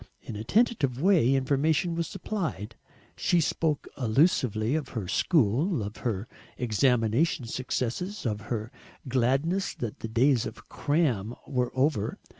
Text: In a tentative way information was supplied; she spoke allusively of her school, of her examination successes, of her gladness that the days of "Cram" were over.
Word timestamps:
In 0.23 0.35
a 0.35 0.43
tentative 0.43 0.99
way 0.99 1.35
information 1.35 1.93
was 1.93 2.07
supplied; 2.07 2.73
she 3.15 3.39
spoke 3.39 3.87
allusively 3.95 4.73
of 4.73 4.89
her 4.97 5.07
school, 5.07 5.83
of 5.83 5.97
her 5.97 6.27
examination 6.57 7.45
successes, 7.45 8.25
of 8.25 8.41
her 8.49 8.71
gladness 9.07 9.75
that 9.75 9.99
the 9.99 10.07
days 10.07 10.47
of 10.47 10.67
"Cram" 10.69 11.35
were 11.45 11.71
over. 11.77 12.17